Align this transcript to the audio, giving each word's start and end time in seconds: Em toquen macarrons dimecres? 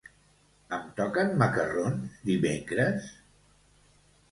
Em 0.77 0.87
toquen 0.99 1.35
macarrons 1.43 2.17
dimecres? 2.31 3.13